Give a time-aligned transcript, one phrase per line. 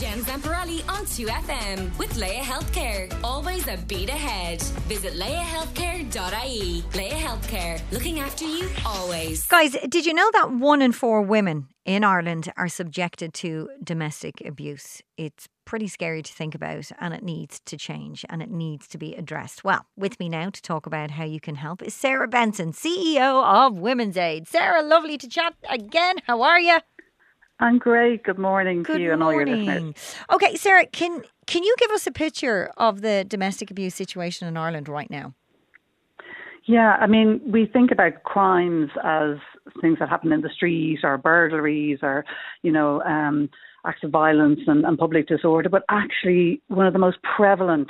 [0.00, 3.10] Jen Zamparelli on 2FM with Laya Healthcare.
[3.24, 4.60] Always a beat ahead.
[4.88, 6.84] Visit layahealthcare.ie.
[6.94, 9.46] Laya Healthcare, looking after you always.
[9.46, 14.42] Guys, did you know that one in four women in Ireland are subjected to domestic
[14.44, 15.00] abuse?
[15.16, 18.98] It's pretty scary to think about and it needs to change and it needs to
[18.98, 19.64] be addressed.
[19.64, 23.42] Well, with me now to talk about how you can help is Sarah Benson, CEO
[23.42, 24.46] of Women's Aid.
[24.46, 26.16] Sarah, lovely to chat again.
[26.26, 26.80] How are you?
[27.58, 28.22] I'm great.
[28.22, 29.66] Good morning Good to you and all your morning.
[29.66, 30.16] listeners.
[30.32, 34.56] Okay, Sarah, can can you give us a picture of the domestic abuse situation in
[34.56, 35.34] Ireland right now?
[36.66, 39.36] Yeah, I mean, we think about crimes as
[39.80, 42.24] things that happen in the street or burglaries or,
[42.62, 43.48] you know, um,
[43.86, 45.68] acts of violence and, and public disorder.
[45.68, 47.88] But actually, one of the most prevalent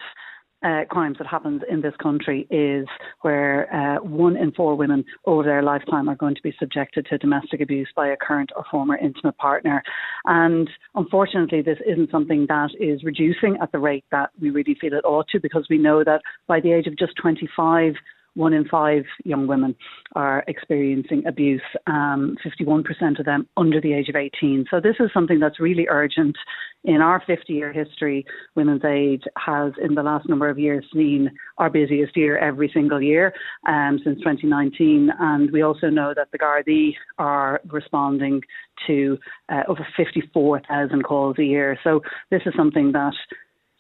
[0.67, 2.87] uh, crimes that happens in this country is
[3.21, 7.19] where uh, one in four women over their lifetime are going to be subjected to
[7.19, 9.83] domestic abuse by a current or former intimate partner.
[10.25, 14.93] And unfortunately, this isn't something that is reducing at the rate that we really feel
[14.93, 17.95] it ought to, because we know that by the age of just 25,
[18.37, 19.75] one in five young women
[20.15, 24.67] are experiencing abuse, um, 51% of them under the age of 18.
[24.71, 26.37] So, this is something that's really urgent.
[26.85, 31.31] In our 50 year history, Women's Aid has, in the last number of years, seen
[31.59, 33.33] our busiest year every single year
[33.67, 35.11] um, since 2019.
[35.19, 38.43] And we also know that the Gardaí are responding
[38.87, 41.79] to uh, over 54,000 calls a year.
[41.83, 43.15] So, this is something that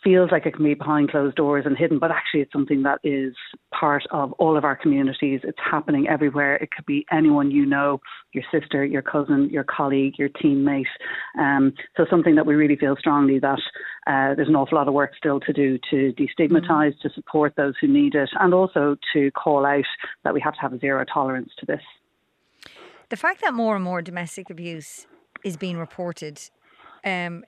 [0.06, 3.00] feels like it can be behind closed doors and hidden, but actually it's something that
[3.02, 3.34] is
[3.76, 5.40] part of all of our communities.
[5.42, 6.54] It's happening everywhere.
[6.54, 7.98] It could be anyone you know,
[8.32, 10.84] your sister, your cousin, your colleague, your teammate.
[11.36, 13.58] Um, so something that we really feel strongly that
[14.06, 17.74] uh, there's an awful lot of work still to do to destigmatise, to support those
[17.80, 19.82] who need it, and also to call out
[20.22, 21.82] that we have to have a zero tolerance to this.
[23.08, 25.08] The fact that more and more domestic abuse
[25.42, 26.40] is being reported
[27.06, 27.44] um,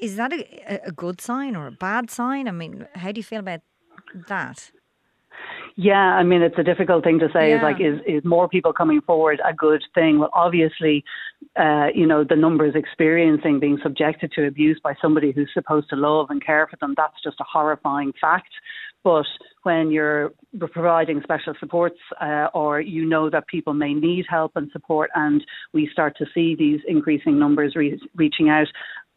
[0.00, 2.48] is that a, a good sign or a bad sign?
[2.48, 3.60] I mean, how do you feel about
[4.28, 4.70] that?
[5.76, 7.52] Yeah, I mean it's a difficult thing to say.
[7.52, 10.18] Is like is is more people coming forward a good thing?
[10.18, 11.04] Well, obviously,
[11.54, 15.96] uh, you know the numbers experiencing being subjected to abuse by somebody who's supposed to
[15.96, 16.94] love and care for them.
[16.96, 18.48] That's just a horrifying fact.
[19.06, 19.26] But
[19.62, 20.32] when you're
[20.72, 25.44] providing special supports, uh, or you know that people may need help and support, and
[25.72, 28.66] we start to see these increasing numbers re- reaching out,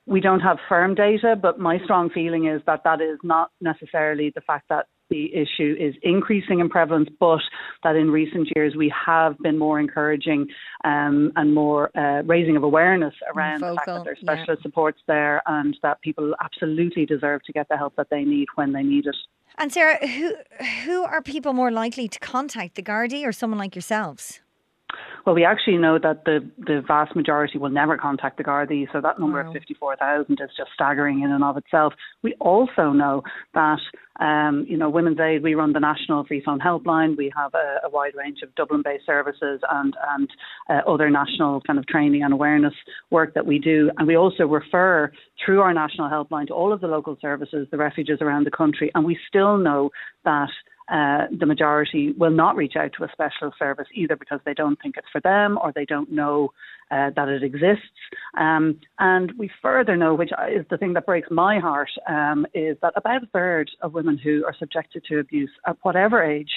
[0.05, 4.31] we don't have firm data, but my strong feeling is that that is not necessarily
[4.35, 7.41] the fact that the issue is increasing in prevalence, but
[7.83, 10.45] that in recent years we have been more encouraging
[10.83, 14.35] um, and more uh, raising of awareness around the fact that there's yeah.
[14.35, 18.47] specialist supports there and that people absolutely deserve to get the help that they need
[18.53, 19.15] when they need it.
[19.59, 20.35] And Sarah, who
[20.85, 24.39] who are people more likely to contact the Gardaí or someone like yourselves?
[25.29, 28.99] Well, we actually know that the, the vast majority will never contact the Gardaí, so
[28.99, 29.49] that number Wow.
[29.49, 31.93] of 54,000 is just staggering in and of itself.
[32.23, 33.21] We also know
[33.53, 33.77] that,
[34.19, 37.15] um, you know, Women's Aid, we run the national free phone helpline.
[37.15, 40.29] We have a, a wide range of Dublin-based services and, and
[40.67, 42.73] uh, other national kind of training and awareness
[43.11, 43.91] work that we do.
[43.99, 45.11] And we also refer
[45.45, 48.89] through our national helpline to all of the local services, the refuges around the country.
[48.95, 49.91] And we still know
[50.25, 50.49] that
[50.91, 54.79] uh, the majority will not reach out to a special service either because they don't
[54.81, 56.51] think it's for them or they don't know
[56.91, 57.85] uh, that it exists.
[58.37, 62.77] Um, and we further know, which is the thing that breaks my heart, um, is
[62.81, 66.51] that about a third of women who are subjected to abuse at whatever age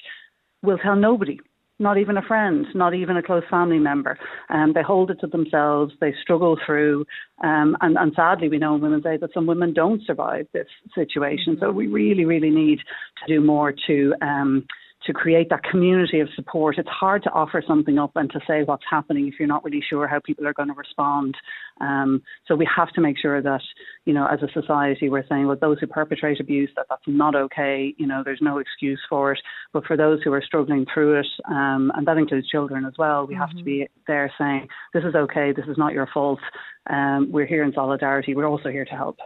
[0.62, 1.38] will tell nobody.
[1.82, 4.16] Not even a friend, not even a close family member.
[4.50, 5.93] Um, they hold it to themselves.
[6.00, 7.04] They struggle through,
[7.43, 10.69] um, and, and sadly, we know in Women's Aid that some women don't survive this
[10.94, 11.56] situation.
[11.59, 14.65] So we really, really need to do more to um,
[15.06, 16.78] to create that community of support.
[16.78, 19.82] It's hard to offer something up and to say what's happening if you're not really
[19.88, 21.36] sure how people are going to respond.
[21.80, 23.62] Um, so we have to make sure that,
[24.04, 27.34] you know, as a society, we're saying, well, those who perpetrate abuse, that that's not
[27.34, 27.94] okay.
[27.98, 29.40] You know, there's no excuse for it.
[29.72, 33.26] But for those who are struggling through it, um, and that includes children as well,
[33.26, 35.52] we have to be there saying, this is okay.
[35.52, 36.40] This is not your fault.
[36.88, 38.34] Um, we're here in solidarity.
[38.34, 39.19] We're also here to help.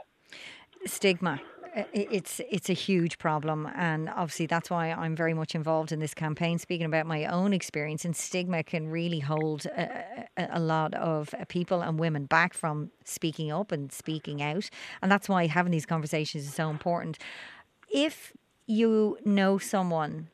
[0.84, 1.40] Stigma.
[1.92, 6.14] It's it's a huge problem, and obviously that's why I'm very much involved in this
[6.14, 6.58] campaign.
[6.58, 11.34] Speaking about my own experience, and stigma can really hold a, a, a lot of
[11.48, 14.70] people and women back from speaking up and speaking out,
[15.02, 17.18] and that's why having these conversations is so important.
[17.92, 18.32] If
[18.66, 20.28] you know someone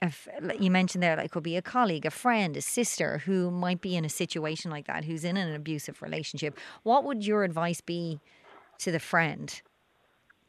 [0.00, 0.28] if
[0.58, 3.96] you mentioned there, like could be a colleague, a friend, a sister who might be
[3.96, 8.20] in a situation like that, who's in an abusive relationship, what would your advice be
[8.78, 9.62] to the friend,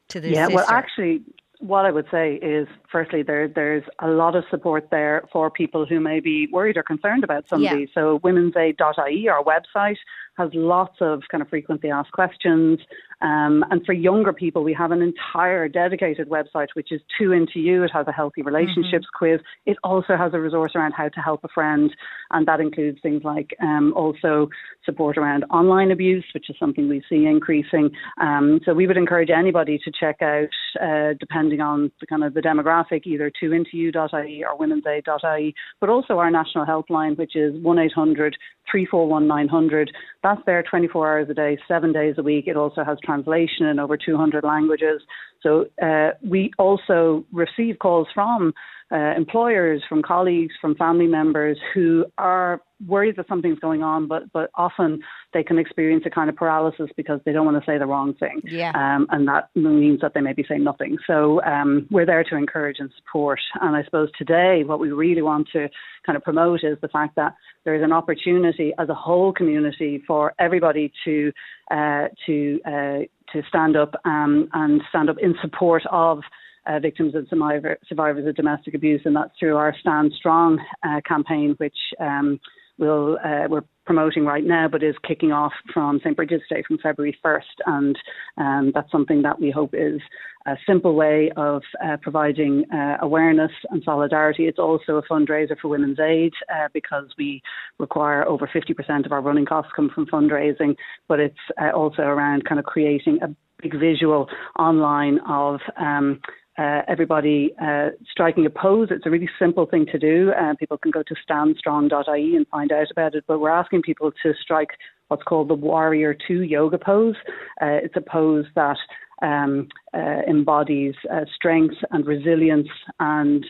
[0.09, 0.55] to the yeah, sister?
[0.55, 1.21] well, actually,
[1.59, 5.85] what I would say is, firstly, there there's a lot of support there for people
[5.85, 7.81] who may be worried or concerned about somebody.
[7.81, 7.93] Yeah.
[7.93, 9.97] So, womensaid.ie, our website,
[10.37, 12.79] has lots of kind of frequently asked questions.
[13.19, 17.59] Um, and for younger people, we have an entire dedicated website, which is Too Into
[17.59, 17.83] You.
[17.83, 19.17] It has a healthy relationships mm-hmm.
[19.17, 19.39] quiz.
[19.65, 21.91] It also has a resource around how to help a friend,
[22.31, 24.49] and that includes things like um, also
[24.85, 27.89] support around online abuse, which is something we see increasing.
[28.21, 30.49] Um, so we would encourage anybody to check out,
[30.79, 36.29] uh, depending on the kind of the demographic, either toointoyou.ie or womensaid.ie, but also our
[36.29, 38.37] national helpline, which is one eight hundred
[38.71, 39.91] 341 900.
[40.27, 42.47] That's there 24 hours a day, seven days a week.
[42.47, 45.01] It also has translation in over 200 languages.
[45.41, 48.53] So uh, we also receive calls from
[48.91, 54.31] uh, employers, from colleagues, from family members who are worried that something's going on, but
[54.31, 55.01] but often
[55.33, 58.13] they can experience a kind of paralysis because they don't want to say the wrong
[58.15, 58.41] thing.
[58.43, 58.71] Yeah.
[58.75, 60.97] Um, and that means that they maybe say nothing.
[61.07, 63.39] So um, we're there to encourage and support.
[63.61, 65.69] And I suppose today, what we really want to
[66.05, 67.35] kind of promote is the fact that
[67.65, 71.31] there is an opportunity as a whole community for everybody to
[71.71, 72.99] uh, to uh,
[73.33, 76.19] to stand up um, and stand up in support of
[76.67, 81.01] uh, victims and survivor, survivors of domestic abuse, and that's through our Stand Strong uh,
[81.07, 82.39] campaign, which um,
[82.77, 86.15] we'll, uh, we're promoting right now, but is kicking off from St.
[86.15, 87.41] Bridget's Day from February 1st.
[87.65, 87.97] And
[88.37, 90.01] um, that's something that we hope is
[90.45, 94.45] a simple way of uh, providing uh, awareness and solidarity.
[94.47, 97.41] It's also a fundraiser for Women's Aid uh, because we
[97.79, 100.75] require over 50% of our running costs come from fundraising,
[101.07, 103.27] but it's uh, also around kind of creating a
[103.61, 106.21] big visual online of um,
[106.57, 108.87] uh, everybody uh, striking a pose.
[108.91, 110.31] It's a really simple thing to do.
[110.31, 113.23] Uh, people can go to standstrong.ie and find out about it.
[113.27, 114.71] But we're asking people to strike
[115.07, 117.15] what's called the Warrior 2 yoga pose.
[117.61, 118.77] Uh, it's a pose that
[119.21, 122.67] um, uh, embodies uh, strength and resilience,
[122.99, 123.45] and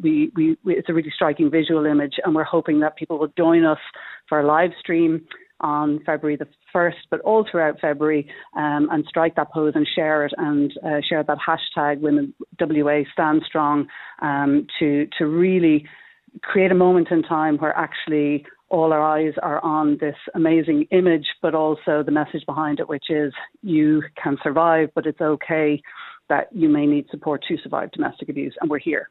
[0.00, 2.14] we, we, we, it's a really striking visual image.
[2.24, 3.78] And we're hoping that people will join us
[4.28, 5.26] for a live stream
[5.62, 10.24] on February the 1st, but all throughout February, um, and strike that pose and share
[10.24, 13.86] it and uh, share that hashtag Women WA Stand Strong
[14.20, 15.86] um, to, to really
[16.42, 21.26] create a moment in time where actually all our eyes are on this amazing image,
[21.42, 23.32] but also the message behind it, which is
[23.62, 25.80] you can survive, but it's okay
[26.30, 29.10] that you may need support to survive domestic abuse, and we're here.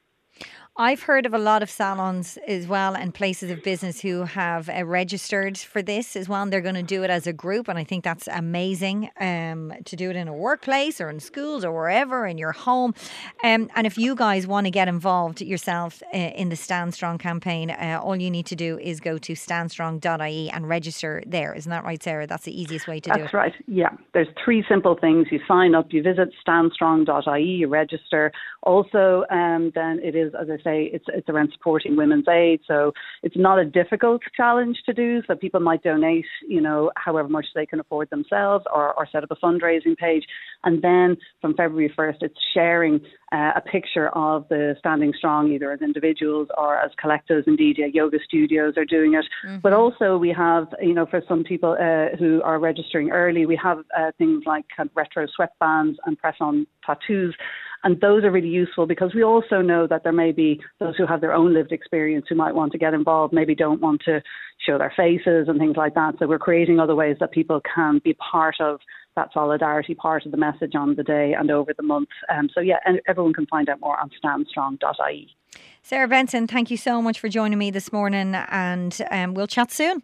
[0.82, 4.68] I've heard of a lot of salons as well and places of business who have
[4.68, 6.42] uh, registered for this as well.
[6.42, 7.68] And they're going to do it as a group.
[7.68, 11.64] And I think that's amazing um, to do it in a workplace or in schools
[11.64, 12.96] or wherever, in your home.
[13.44, 17.20] Um, and if you guys want to get involved yourself uh, in the Stand Strong
[17.20, 21.54] campaign, uh, all you need to do is go to standstrong.ie and register there.
[21.54, 22.26] Isn't that right, Sarah?
[22.26, 23.26] That's the easiest way to that's do it.
[23.26, 23.54] That's right.
[23.68, 23.90] Yeah.
[24.16, 25.28] There's three simple things.
[25.30, 28.32] You sign up, you visit standstrong.ie, you register.
[28.64, 32.62] Also, um, then it is, as I say, it's it's around supporting women's aid.
[32.68, 35.22] So it's not a difficult challenge to do.
[35.28, 39.24] So people might donate, you know, however much they can afford themselves, or, or set
[39.24, 40.24] up a fundraising page.
[40.64, 43.02] And then from February 1st, it's sharing
[43.32, 47.48] uh, a picture of the Standing Strong, either as individuals or as collectives.
[47.48, 49.26] Indeed, yeah, yoga studios are doing it.
[49.46, 49.60] Mm-hmm.
[49.64, 53.60] But also we have, you know, for some people uh, who are registering early, we
[53.62, 57.36] have uh, things like kind retro sweatbands and press-on tattoos.
[57.84, 61.06] And those are really useful because we also know that there may be those who
[61.06, 64.22] have their own lived experience who might want to get involved, maybe don't want to
[64.66, 66.16] show their faces and things like that.
[66.20, 68.80] So we're creating other ways that people can be part of
[69.16, 72.10] that solidarity part of the message on the day and over the month.
[72.30, 75.36] Um, so yeah, and everyone can find out more on standstrong.ie.
[75.84, 79.72] Sarah Benson, thank you so much for joining me this morning, and um, we'll chat
[79.72, 80.04] soon.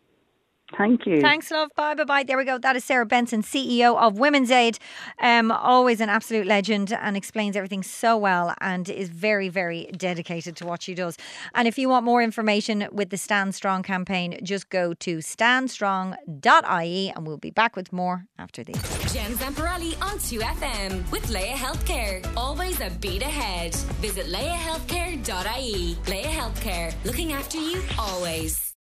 [0.75, 1.21] Thank you.
[1.21, 1.69] Thanks, love.
[1.75, 2.24] Bye, bye, bye.
[2.24, 2.57] There we go.
[2.57, 4.79] That is Sarah Benson, CEO of Women's Aid.
[5.21, 10.57] Um, always an absolute legend and explains everything so well and is very, very dedicated
[10.57, 11.17] to what she does.
[11.55, 17.13] And if you want more information with the Stand Strong campaign, just go to standstrong.ie
[17.15, 18.81] and we'll be back with more after these.
[19.13, 22.27] Jen Zamparelli on 2FM with Laya Healthcare.
[22.36, 23.74] Always a beat ahead.
[24.01, 25.97] Visit layahealthcare.ie.
[26.07, 28.66] Laya Healthcare, looking after you always.